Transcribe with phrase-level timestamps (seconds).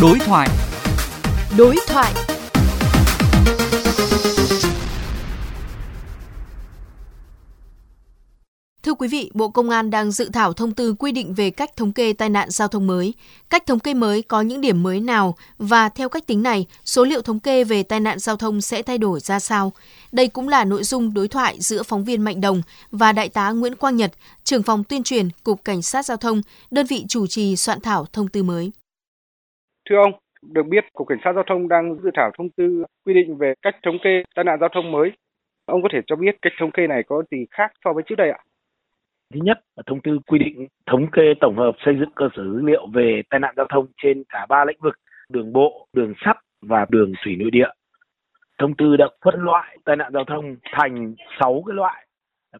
[0.00, 0.48] Đối thoại.
[1.58, 2.12] Đối thoại.
[8.82, 11.76] Thưa quý vị, Bộ Công an đang dự thảo thông tư quy định về cách
[11.76, 13.14] thống kê tai nạn giao thông mới.
[13.50, 17.04] Cách thống kê mới có những điểm mới nào và theo cách tính này, số
[17.04, 19.72] liệu thống kê về tai nạn giao thông sẽ thay đổi ra sao?
[20.12, 23.50] Đây cũng là nội dung đối thoại giữa phóng viên Mạnh Đồng và Đại tá
[23.50, 24.12] Nguyễn Quang Nhật,
[24.44, 28.06] trưởng phòng tuyên truyền Cục Cảnh sát Giao thông, đơn vị chủ trì soạn thảo
[28.12, 28.72] thông tư mới.
[29.90, 33.14] Thưa ông, được biết Cục Cảnh sát Giao thông đang dự thảo thông tư quy
[33.14, 35.12] định về cách thống kê tai nạn giao thông mới.
[35.66, 38.14] Ông có thể cho biết cách thống kê này có gì khác so với trước
[38.18, 38.38] đây ạ?
[39.34, 42.60] Thứ nhất thông tư quy định thống kê tổng hợp xây dựng cơ sở dữ
[42.62, 44.94] liệu về tai nạn giao thông trên cả ba lĩnh vực
[45.28, 47.68] đường bộ, đường sắt và đường thủy nội địa.
[48.58, 52.06] Thông tư đã phân loại tai nạn giao thông thành 6 cái loại.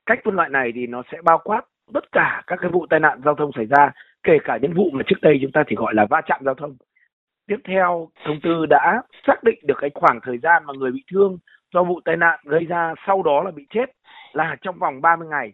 [0.06, 1.62] Cách phân loại này thì nó sẽ bao quát
[1.94, 4.90] tất cả các cái vụ tai nạn giao thông xảy ra, kể cả những vụ
[4.92, 6.76] mà trước đây chúng ta chỉ gọi là va chạm giao thông.
[7.48, 11.02] Tiếp theo, thông tư đã xác định được cái khoảng thời gian mà người bị
[11.12, 11.38] thương
[11.74, 13.86] do vụ tai nạn gây ra sau đó là bị chết
[14.32, 15.52] là trong vòng 30 ngày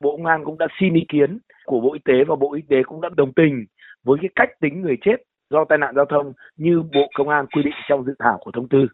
[0.00, 2.62] Bộ Công an cũng đã xin ý kiến của Bộ Y tế và Bộ Y
[2.68, 3.64] tế cũng đã đồng tình
[4.04, 5.16] với cái cách tính người chết
[5.50, 8.50] do tai nạn giao thông như Bộ Công an quy định trong dự thảo của
[8.50, 8.86] thông tư.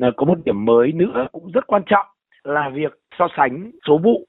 [0.00, 2.06] Ờ, có một điểm mới nữa cũng rất quan trọng
[2.44, 4.26] là việc so sánh số vụ,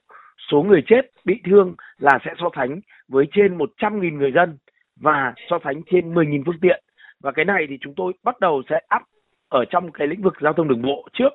[0.52, 4.58] số người chết bị thương là sẽ so sánh với trên 100.000 người dân
[5.02, 6.85] và so sánh trên 10.000 phương tiện.
[7.26, 9.04] Và cái này thì chúng tôi bắt đầu sẽ áp
[9.50, 11.30] ở trong cái lĩnh vực giao thông đường bộ trước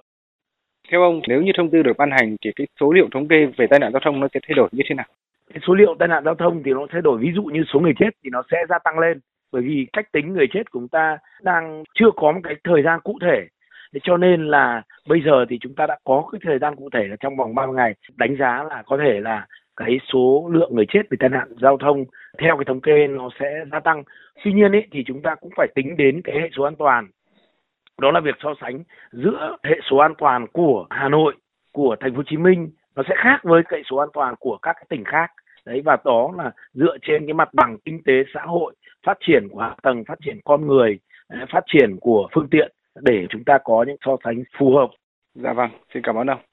[0.91, 3.47] theo ông, nếu như thông tư được ban hành thì cái số liệu thống kê
[3.57, 5.07] về tai nạn giao thông nó sẽ thay đổi như thế nào?
[5.53, 7.81] Cái số liệu tai nạn giao thông thì nó thay đổi, ví dụ như số
[7.81, 9.21] người chết thì nó sẽ gia tăng lên
[9.53, 12.83] bởi vì cách tính người chết của chúng ta đang chưa có một cái thời
[12.83, 13.47] gian cụ thể.
[13.95, 16.89] Thế cho nên là bây giờ thì chúng ta đã có cái thời gian cụ
[16.93, 19.47] thể là trong vòng 30 ngày đánh giá là có thể là
[19.81, 22.05] cái số lượng người chết vì tai nạn giao thông
[22.39, 24.03] theo cái thống kê nó sẽ gia tăng.
[24.45, 27.09] Tuy nhiên ấy, thì chúng ta cũng phải tính đến cái hệ số an toàn.
[28.01, 31.35] Đó là việc so sánh giữa hệ số an toàn của Hà Nội
[31.73, 34.59] của thành phố Hồ Chí Minh nó sẽ khác với hệ số an toàn của
[34.63, 35.31] các cái tỉnh khác.
[35.67, 38.75] Đấy và đó là dựa trên cái mặt bằng kinh tế xã hội
[39.07, 40.99] phát triển của hạ tầng phát triển con người
[41.53, 44.89] phát triển của phương tiện để chúng ta có những so sánh phù hợp.
[45.35, 46.50] Dạ vâng xin cảm ơn ông.